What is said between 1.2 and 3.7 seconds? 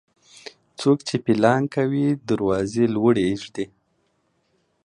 پيلان کوي، دروازې لوړي اېږدي.